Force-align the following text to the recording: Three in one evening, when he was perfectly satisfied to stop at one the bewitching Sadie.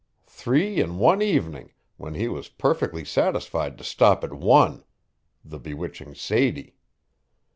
Three 0.25 0.79
in 0.79 0.97
one 0.97 1.21
evening, 1.21 1.73
when 1.97 2.15
he 2.15 2.27
was 2.27 2.49
perfectly 2.49 3.05
satisfied 3.05 3.77
to 3.77 3.83
stop 3.83 4.23
at 4.23 4.33
one 4.33 4.83
the 5.45 5.59
bewitching 5.59 6.15
Sadie. 6.15 6.75